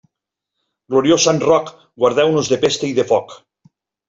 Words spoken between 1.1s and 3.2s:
Sant Roc, guardeu-nos de pesta i de